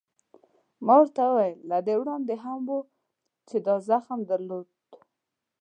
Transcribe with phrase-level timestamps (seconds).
[0.85, 2.77] ما ورته وویل: له دې وړاندې هم و،
[3.47, 4.67] چې دا زخم در درلود؟